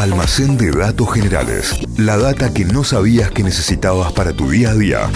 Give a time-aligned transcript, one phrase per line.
[0.00, 1.78] Almacén de datos generales.
[1.98, 5.10] La data que no sabías que necesitabas para tu día a día.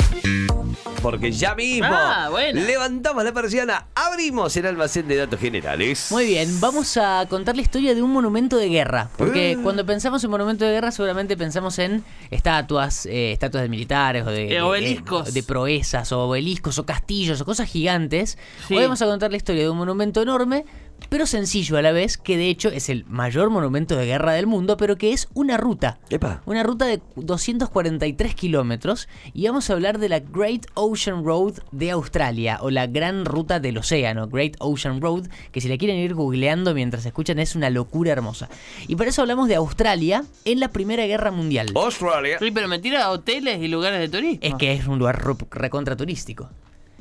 [1.00, 2.60] Porque ya mismo Ah, bueno.
[2.60, 6.08] levantamos la persiana, abrimos el almacén de datos generales.
[6.10, 9.08] Muy bien, vamos a contar la historia de un monumento de guerra.
[9.16, 9.58] Porque Eh.
[9.62, 14.30] cuando pensamos en monumento de guerra, seguramente pensamos en estatuas, eh, estatuas de militares o
[14.30, 15.32] de, de- obeliscos.
[15.32, 18.36] de proezas, o obeliscos, o castillos, o cosas gigantes.
[18.68, 18.74] Sí.
[18.74, 20.64] Hoy vamos a contar la historia de un monumento enorme,
[21.08, 24.46] pero sencillo a la vez, que de hecho es el mayor monumento de guerra del
[24.46, 25.98] mundo, pero que es una ruta.
[26.10, 26.42] Epa.
[26.46, 31.90] Una ruta de 243 kilómetros y vamos a hablar de la Great Ocean Road de
[31.90, 36.14] Australia o la Gran Ruta del Océano, Great Ocean Road, que si la quieren ir
[36.14, 38.48] googleando mientras escuchan es una locura hermosa.
[38.88, 41.68] Y para eso hablamos de Australia en la Primera Guerra Mundial.
[41.74, 42.38] Australia.
[42.38, 44.40] Sí, pero me tira a hoteles y lugares de turismo.
[44.42, 46.50] Es que es un lugar recontra turístico.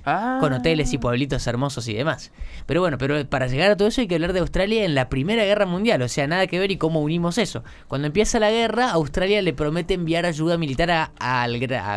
[0.05, 0.38] Ah.
[0.41, 2.31] con hoteles y pueblitos hermosos y demás.
[2.66, 5.07] Pero bueno, pero para llegar a todo eso hay que hablar de Australia en la
[5.07, 7.63] Primera Guerra Mundial, o sea, nada que ver y cómo unimos eso.
[7.88, 11.48] Cuando empieza la guerra, Australia le promete enviar ayuda militar a,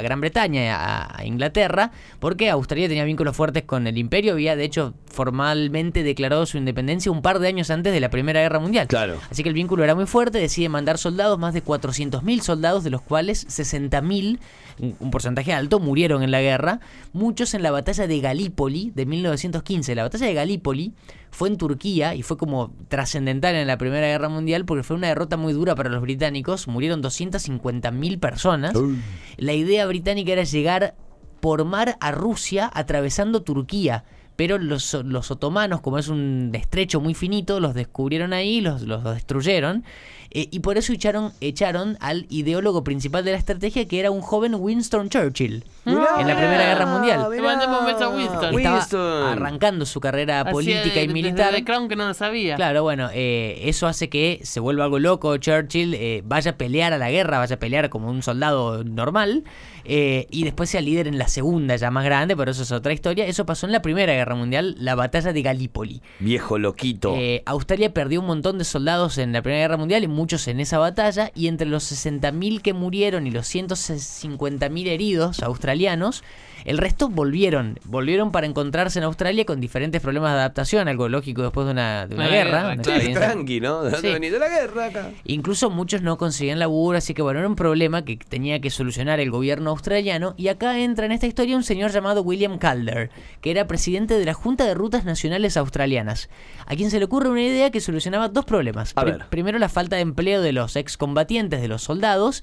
[0.03, 1.91] Gran Bretaña, a, a Inglaterra,
[2.21, 7.11] porque Australia tenía vínculos fuertes con el imperio, había de hecho formalmente declarado su independencia
[7.11, 8.87] un par de años antes de la Primera Guerra Mundial.
[8.87, 9.19] Claro.
[9.31, 12.91] Así que el vínculo era muy fuerte, decide mandar soldados, más de 400.000 soldados, de
[12.91, 14.39] los cuales 60.000,
[14.79, 16.81] un un porcentaje alto, murieron en la guerra,
[17.13, 19.95] muchos en la batalla de Galípoli de 1915.
[19.95, 20.93] La batalla de Galípoli
[21.31, 25.09] fue en Turquía y fue como trascendental en la Primera Guerra Mundial porque fue una
[25.09, 28.75] derrota muy dura para los británicos, murieron 250.000 personas.
[29.37, 30.95] La idea británica era llegar
[31.41, 34.05] por mar a Rusia atravesando Turquía.
[34.37, 39.03] Pero los, los otomanos, como es un estrecho muy finito, los descubrieron ahí, los, los
[39.05, 39.83] destruyeron.
[40.31, 44.21] eh, y por eso echaron, echaron al ideólogo principal de la estrategia, que era un
[44.21, 45.65] joven Winston Churchill.
[45.87, 46.21] Mirá.
[46.21, 47.21] en la Primera Guerra Mundial.
[47.21, 48.55] A Winston.
[48.57, 49.27] Estaba Winston.
[49.33, 51.55] arrancando su carrera política y militar.
[51.55, 52.57] de Crown que no lo sabía.
[52.57, 56.93] Claro, bueno, eh, eso hace que se vuelva algo loco Churchill, eh, vaya a pelear
[56.93, 59.45] a la guerra, vaya a pelear como un soldado normal,
[59.85, 62.93] eh, y después sea líder en la segunda, ya más grande, pero eso es otra
[62.93, 63.25] historia.
[63.27, 66.03] Eso pasó en la Primera Guerra Mundial, la batalla de Galípoli.
[66.19, 67.15] Viejo loquito.
[67.17, 70.61] Eh, Australia perdió un montón de soldados en la Primera Guerra Mundial y muchos en
[70.61, 76.25] esa batalla, y entre los 60.000 que murieron y los 150.000 heridos australianos,
[76.67, 81.43] el resto volvieron, volvieron para encontrarse en Australia con diferentes problemas de adaptación, algo lógico
[81.43, 82.51] después de una, de una Una guerra.
[82.51, 83.83] guerra, una experiencia- Tranqui, ¿no?
[83.85, 84.13] ¿De dónde Sí.
[84.15, 85.11] venís de la guerra acá?
[85.25, 89.21] Incluso muchos no conseguían laburo, así que bueno, era un problema que tenía que solucionar
[89.21, 90.35] el gobierno australiano.
[90.37, 93.11] Y acá entra en esta historia un señor llamado William Calder,
[93.41, 96.29] que era presidente de la Junta de Rutas Nacionales Australianas,
[96.67, 98.93] a quien se le ocurre una idea que solucionaba dos problemas.
[98.97, 99.27] A Pri- ver.
[99.31, 102.43] Primero, la falta de empleo de los excombatientes, de los soldados.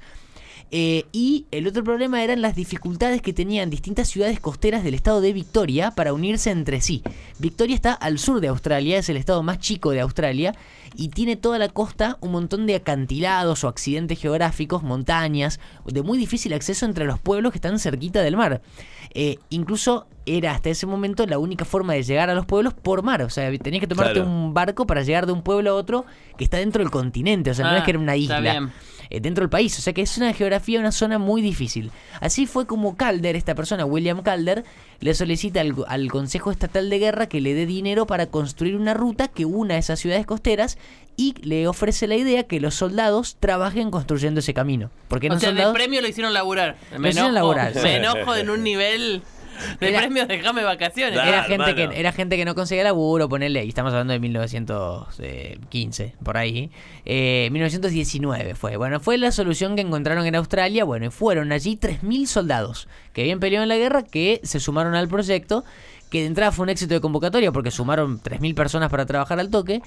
[0.75, 5.21] Eh, y el otro problema eran las dificultades que tenían distintas ciudades costeras del estado
[5.21, 7.03] de Victoria para unirse entre sí.
[7.37, 10.55] Victoria está al sur de Australia, es el estado más chico de Australia
[10.95, 16.17] y tiene toda la costa un montón de acantilados o accidentes geográficos, montañas, de muy
[16.17, 18.63] difícil acceso entre los pueblos que están cerquita del mar.
[19.13, 23.03] Eh, incluso era hasta ese momento la única forma de llegar a los pueblos por
[23.03, 24.29] mar, o sea, tenías que tomarte Claro.
[24.29, 26.05] un barco para llegar de un pueblo a otro
[26.37, 28.71] que está dentro del continente, o sea, no Ah, es que era una isla
[29.09, 29.77] eh, dentro del país.
[29.77, 31.91] O sea que es una geografía, una zona muy difícil.
[32.21, 34.63] Así fue como Calder, esta persona, William Calder,
[35.01, 38.93] le solicita al, al Consejo Estatal de Guerra que le dé dinero para construir una
[38.93, 40.77] ruta que una esas ciudades costeras
[41.17, 44.89] y le ofrece la idea que los soldados trabajen construyendo ese camino.
[45.09, 45.73] Porque O sea, soldados...
[45.73, 46.77] de premio lo hicieron laburar.
[46.93, 49.21] Lo Me hicieron laburar, me enojo en un nivel
[49.79, 51.19] de Era- premio dejame vacaciones.
[51.19, 56.15] Era gente, que, era gente que no conseguía laburo, ponerle, y estamos hablando de 1915,
[56.23, 56.71] por ahí.
[57.05, 58.77] Eh, 1919 fue.
[58.77, 60.83] Bueno, fue la solución que encontraron en Australia.
[60.83, 64.95] Bueno, y fueron allí 3.000 soldados que habían peleado en la guerra que se sumaron
[64.95, 65.63] al proyecto,
[66.09, 69.49] que de entrada fue un éxito de convocatoria porque sumaron 3.000 personas para trabajar al
[69.49, 69.81] toque.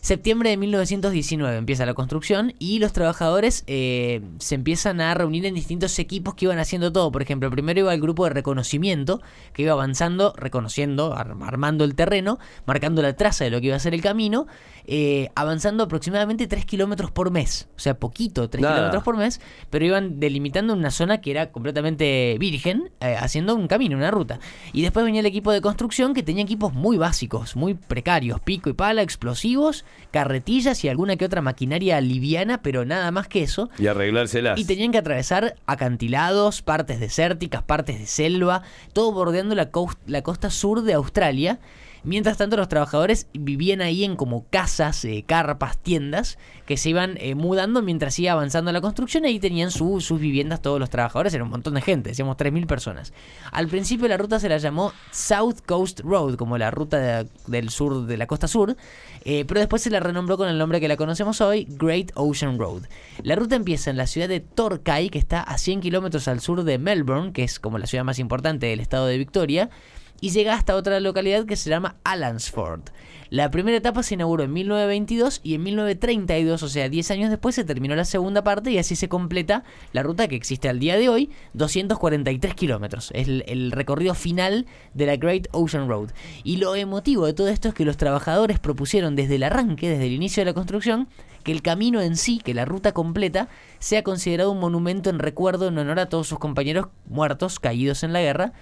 [0.00, 5.54] Septiembre de 1919 empieza la construcción y los trabajadores eh, se empiezan a reunir en
[5.54, 7.10] distintos equipos que iban haciendo todo.
[7.10, 9.20] Por ejemplo, primero iba el grupo de reconocimiento
[9.52, 13.76] que iba avanzando, reconociendo, ar- armando el terreno, marcando la traza de lo que iba
[13.76, 14.46] a ser el camino,
[14.86, 17.68] eh, avanzando aproximadamente 3 kilómetros por mes.
[17.76, 18.74] O sea, poquito, 3 Nada.
[18.76, 23.66] kilómetros por mes, pero iban delimitando una zona que era completamente virgen, eh, haciendo un
[23.66, 24.38] camino, una ruta.
[24.72, 28.70] Y después venía el equipo de construcción que tenía equipos muy básicos, muy precarios, pico
[28.70, 33.68] y pala, explosivos, carretillas y alguna que otra maquinaria liviana, pero nada más que eso.
[33.78, 34.58] Y arreglárselas.
[34.58, 38.62] Y tenían que atravesar acantilados, partes desérticas, partes de selva,
[38.92, 41.58] todo bordeando la, cos- la costa sur de Australia.
[42.04, 47.16] Mientras tanto, los trabajadores vivían ahí en como casas, eh, carpas, tiendas, que se iban
[47.18, 49.24] eh, mudando mientras iba avanzando la construcción.
[49.24, 52.66] Ahí tenían su- sus viviendas todos los trabajadores, era un montón de gente, decíamos 3.000
[52.66, 53.12] personas.
[53.50, 57.68] Al principio la ruta se la llamó South Coast Road, como la ruta de- del
[57.68, 58.76] sur, de la costa sur,
[59.24, 62.82] eh, pero se la renombró con el nombre que la conocemos hoy, Great Ocean Road.
[63.22, 66.64] La ruta empieza en la ciudad de Torquay, que está a 100 kilómetros al sur
[66.64, 69.70] de Melbourne, que es como la ciudad más importante del estado de Victoria,
[70.20, 72.82] y llega hasta otra localidad que se llama Allansford.
[73.30, 77.54] La primera etapa se inauguró en 1922 y en 1932, o sea, 10 años después,
[77.54, 80.96] se terminó la segunda parte y así se completa la ruta que existe al día
[80.96, 83.10] de hoy, 243 kilómetros.
[83.14, 86.10] Es el, el recorrido final de la Great Ocean Road.
[86.42, 90.06] Y lo emotivo de todo esto es que los trabajadores propusieron desde el arranque, desde
[90.06, 91.08] el inicio de la construcción,
[91.48, 93.48] que el camino en sí, que la ruta completa,
[93.78, 98.12] sea considerado un monumento en recuerdo en honor a todos sus compañeros muertos, caídos en
[98.12, 98.52] la guerra.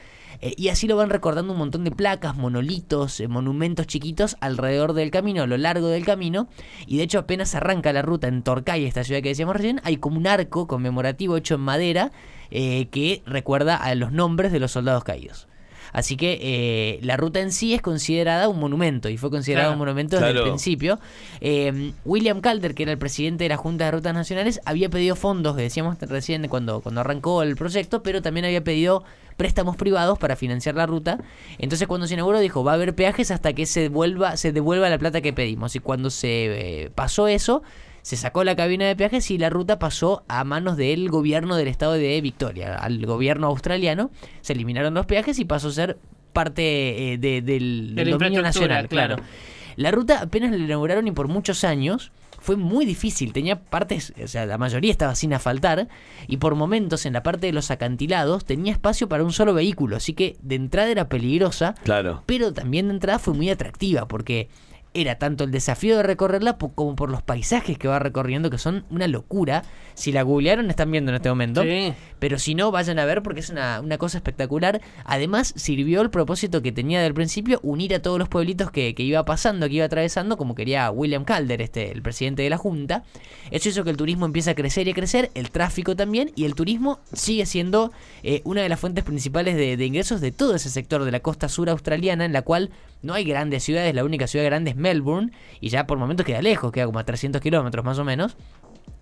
[0.40, 4.92] Eh, y así lo van recordando un montón de placas, monolitos, eh, monumentos chiquitos alrededor
[4.92, 6.46] del camino, a lo largo del camino.
[6.86, 9.96] Y de hecho apenas arranca la ruta en Torcay, esta ciudad que decíamos recién, hay
[9.96, 12.12] como un arco conmemorativo hecho en madera
[12.52, 15.48] eh, que recuerda a los nombres de los soldados caídos.
[15.96, 19.72] Así que eh, la ruta en sí es considerada un monumento y fue considerada Claro.
[19.72, 20.44] un monumento desde Claro.
[20.44, 21.00] el principio.
[21.40, 25.16] Eh, William Calder, que era el presidente de la Junta de Rutas Nacionales, había pedido
[25.16, 29.04] fondos, que decíamos recién cuando, cuando arrancó el proyecto, pero también había pedido
[29.38, 31.18] préstamos privados para financiar la ruta.
[31.58, 34.90] Entonces cuando se inauguró dijo, va a haber peajes hasta que se devuelva, se devuelva
[34.90, 35.76] la plata que pedimos.
[35.76, 37.62] Y cuando se eh, pasó eso,
[38.06, 41.66] se sacó la cabina de peajes y la ruta pasó a manos del gobierno del
[41.66, 44.12] estado de Victoria, al gobierno australiano.
[44.42, 45.98] Se eliminaron los peajes y pasó a ser
[46.32, 49.16] parte eh, de- del, dominio nacional, claro.
[49.16, 49.28] claro.
[49.74, 53.32] La ruta apenas la inauguraron y por muchos años fue muy difícil.
[53.32, 55.88] Tenía partes, o sea, la mayoría estaba sin asfaltar
[56.28, 59.96] y por momentos en la parte de los acantilados tenía espacio para un solo vehículo.
[59.96, 62.22] Así que de entrada era peligrosa, Claro.
[62.24, 64.48] pero también de entrada fue muy atractiva porque
[64.96, 68.84] era tanto el desafío de recorrerla como por los paisajes que va recorriendo que son
[68.90, 69.62] una locura.
[69.94, 71.62] Si la googlearon están viendo en este momento.
[71.62, 71.92] Sí.
[72.18, 74.80] Pero si no, vayan a ver porque es una, una cosa espectacular.
[75.04, 79.02] Además, sirvió el propósito que tenía del principio, unir a todos los pueblitos que, que
[79.02, 83.04] iba pasando, que iba atravesando, como quería William Calder, este, el presidente de la Junta.
[83.50, 86.44] Eso hizo que el turismo empiece a crecer y a crecer, el tráfico también, y
[86.44, 90.54] el turismo sigue siendo eh, una de las fuentes principales de, de ingresos de todo
[90.54, 92.70] ese sector de la costa sur australiana, en la cual
[93.02, 96.40] no hay grandes ciudades, la única ciudad grande es Melbourne, y ya por momentos queda
[96.42, 98.36] lejos, queda como a 300 kilómetros más o menos.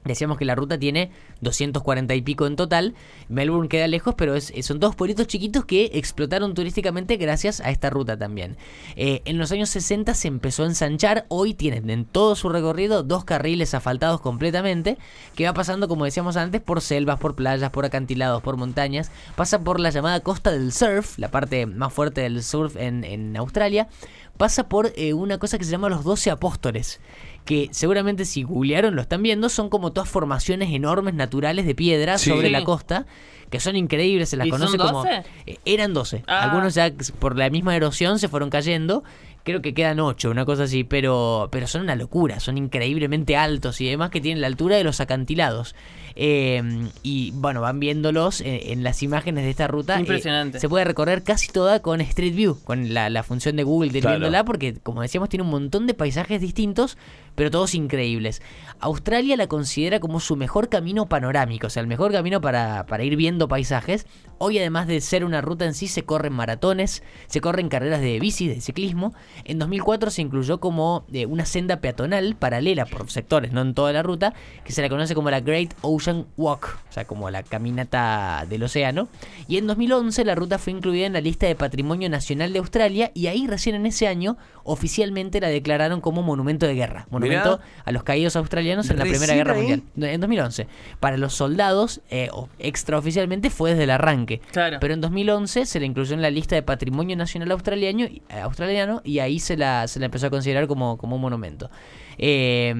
[0.05, 1.11] Decíamos que la ruta tiene
[1.41, 2.95] 240 y pico en total.
[3.29, 8.19] Melbourne queda lejos, pero son dos pueblitos chiquitos que explotaron turísticamente gracias a esta ruta
[8.19, 8.59] también.
[8.97, 11.25] Eh, en los años 60 se empezó a ensanchar.
[11.29, 14.99] Hoy tienen en todo su recorrido dos carriles asfaltados completamente.
[15.35, 19.11] Que va pasando, como decíamos antes, por selvas, por playas, por acantilados, por montañas.
[19.37, 23.39] Pasa por la llamada costa del surf, la parte más fuerte del surf en, en
[23.39, 23.89] Australia.
[24.37, 27.01] Pasa por eh, una cosa que se llama los 12 apóstoles
[27.45, 32.17] que seguramente si googlearon lo están viendo, son como todas formaciones enormes naturales de piedra
[32.19, 32.31] Sí.
[32.31, 33.07] sobre la costa,
[33.51, 35.05] que son increíbles, se las ¿Y conoce son como...
[35.05, 35.23] 12?
[35.47, 36.43] Eh, eran 12, Ah.
[36.45, 39.05] algunos ya por la misma erosión se fueron cayendo,
[39.45, 43.81] creo que quedan 8, una cosa así, pero, pero son una locura, son increíblemente altos
[43.81, 45.75] y demás que tienen la altura de los acantilados.
[46.17, 46.63] Eh,
[47.03, 49.97] y bueno, van viéndolos en, en las imágenes de esta ruta.
[49.97, 50.61] eh, Impresionante.
[50.61, 53.99] se puede recorrer casi toda con Street View, con la, la función de Google de
[53.99, 54.19] ir Claro.
[54.19, 56.97] viéndola, porque como decíamos tiene un montón de paisajes distintos,
[57.35, 58.43] pero todos increíbles.
[58.81, 63.03] Australia la considera como su mejor camino panorámico, o sea, el mejor camino para, para
[63.05, 64.07] ir viendo paisajes.
[64.39, 68.21] Hoy además de ser una ruta en sí, se corren maratones, se corren carreras de
[68.21, 69.15] bici, de ciclismo.
[69.45, 73.93] En 2004 se incluyó como eh, una senda peatonal paralela por sectores, no en toda
[73.93, 74.35] la ruta,
[74.65, 78.63] que se la conoce como la Great Ocean Walk, o sea, como la caminata del
[78.63, 79.09] océano.
[79.49, 83.11] Y en 2011 la ruta fue incluida en la lista de Patrimonio Nacional de Australia
[83.15, 87.93] y ahí recién en ese año oficialmente la declararon como monumento de guerra, monumento a
[87.93, 89.59] los caídos australianos en la Primera Guerra ahí.
[89.59, 89.83] Mundial.
[90.15, 90.67] En 2011.
[91.01, 94.41] Para los soldados, eh, extraoficialmente fue desde el arranque.
[94.53, 94.79] Claro.
[94.81, 98.41] Pero en 2011 se la incluyó en la lista de Patrimonio Nacional Australiano, y- eh,
[98.41, 101.71] australiano y ahí se la, se la empezó a considerar como, como un monumento.
[102.19, 102.75] Eh,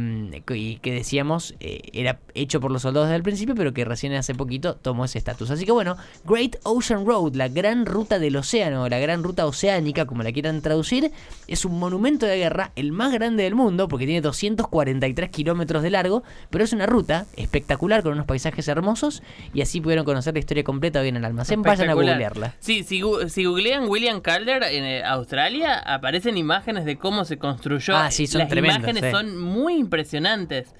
[0.51, 4.13] y que decíamos eh, era hecho por los soldados desde el principio, pero que recién
[4.15, 5.51] hace poquito tomó ese estatus.
[5.51, 10.07] Así que bueno, Great Ocean Road, la gran ruta del océano, la gran ruta oceánica,
[10.07, 11.11] como la quieran traducir,
[11.47, 15.91] es un monumento de guerra, el más grande del mundo, porque tiene 243 kilómetros de
[15.91, 19.23] largo, pero es una ruta espectacular con unos paisajes hermosos
[19.53, 21.63] y así pudieron conocer la historia completa hoy en el almacén.
[21.63, 22.55] Vayan a googlearla.
[22.61, 27.97] Sí, si, si googlean William Calder en eh, Australia, aparecen imágenes de cómo se construyó.
[27.97, 30.75] Ah, sí, son Las imágenes son muy impresionantes.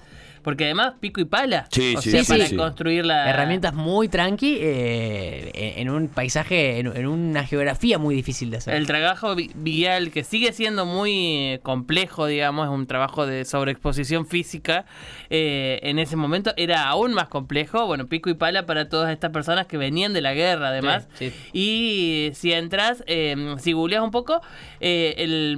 [0.45, 1.65] Porque además pico y pala.
[1.71, 2.55] Sí, o sí, sea, sí, para sí.
[2.55, 3.27] construir la...
[3.27, 8.75] Herramientas muy tranqui eh, en un paisaje, en, en una geografía muy difícil de hacer.
[8.75, 13.43] El trabajo vi- vial, que sigue siendo muy eh, complejo, digamos, es un trabajo de
[13.43, 14.85] sobreexposición física,
[15.31, 17.87] eh, en ese momento era aún más complejo.
[17.87, 21.07] Bueno, pico y pala para todas estas personas que venían de la guerra, además.
[21.17, 21.49] Sí, sí.
[21.53, 24.41] Y si entras, eh, si googleas un poco,
[24.79, 25.57] eh, el,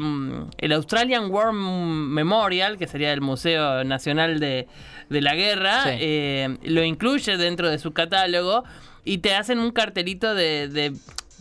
[0.57, 4.67] el Australian War Memorial, que sería el Museo Nacional de,
[5.09, 5.89] de la Guerra, Sí.
[5.99, 8.63] eh, lo incluye dentro de su catálogo
[9.05, 10.93] y te hacen un cartelito de, de-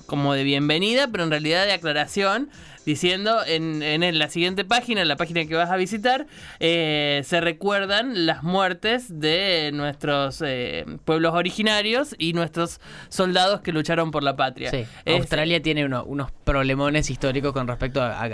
[0.07, 2.49] como de bienvenida, pero en realidad de aclaración,
[2.87, 6.26] diciendo en, en la siguiente página, en la página que vas a visitar,
[6.61, 14.11] eh, se recuerdan las muertes de nuestros eh, pueblos originarios y nuestros soldados que lucharon
[14.11, 14.71] por la patria.
[14.71, 14.87] Sí.
[15.05, 18.28] Es- Australia tiene uno- unos problemones históricos con respecto a,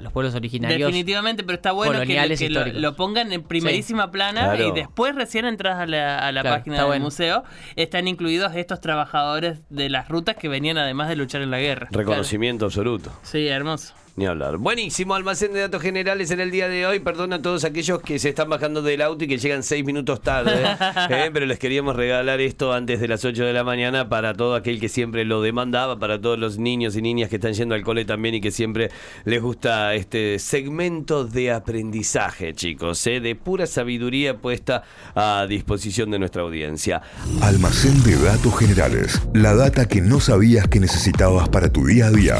[0.00, 0.88] los pueblos originarios.
[0.88, 2.82] Definitivamente, pero está bueno que, lo- coloniales que lo, históricos.
[2.82, 4.68] lo pongan en primerísima plana Claro.
[4.68, 7.04] y después recién entras a la, a la Claro, página del bueno.
[7.06, 7.44] museo.
[7.76, 11.88] Están incluidos estos trabajadores de las rutas que venían además de luchar en la guerra.
[11.90, 13.04] Reconocimiento absoluto.
[13.10, 13.20] Claro.
[13.54, 13.94] Hermoso.
[14.16, 14.56] Ni hablar.
[14.56, 17.00] Buenísimo almacén de datos generales en el día de hoy.
[17.00, 20.22] Perdón a todos aquellos que se están bajando del auto y que llegan seis minutos
[20.22, 20.54] tarde.
[21.10, 21.28] ¿eh?
[21.30, 24.80] Pero les queríamos regalar esto antes de las 8 de la mañana para todo aquel
[24.80, 28.06] que siempre lo demandaba, para todos los niños y niñas que están yendo al cole
[28.06, 28.90] también y que siempre
[29.26, 33.06] les gusta este segmento de aprendizaje, chicos.
[33.06, 33.20] ¿eh?
[33.20, 34.82] De pura sabiduría puesta
[35.14, 37.02] a disposición de nuestra audiencia.
[37.42, 39.20] Almacén de datos generales.
[39.34, 42.36] La data que no sabías que necesitabas para tu día a día.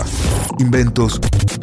[0.58, 1.20] Inventos,